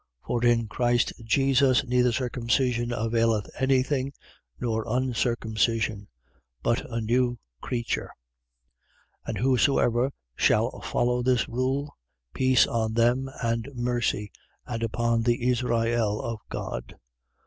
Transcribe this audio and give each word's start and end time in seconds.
For 0.25 0.43
in 0.43 0.65
Christ 0.67 1.13
Jesus 1.23 1.85
neither 1.85 2.11
circumcision 2.11 2.91
availeth 2.91 3.47
any 3.59 3.83
thing, 3.83 4.13
nor 4.59 4.83
uncircumcision: 4.87 6.07
but 6.63 6.89
a 6.91 6.99
new 6.99 7.37
creature. 7.61 8.09
6:16. 9.27 9.29
And 9.29 9.37
whosoever 9.37 10.11
shall 10.35 10.81
follow 10.81 11.21
this 11.21 11.47
rule, 11.47 11.95
peace 12.33 12.65
on 12.65 12.95
them 12.95 13.29
and 13.43 13.69
mercy: 13.75 14.31
and 14.65 14.81
upon 14.81 15.21
the 15.21 15.47
Israel 15.47 16.19
of 16.19 16.39
God. 16.49 16.95
6:17. 16.95 16.99